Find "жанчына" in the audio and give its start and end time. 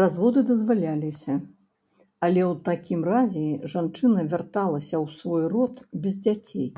3.74-4.24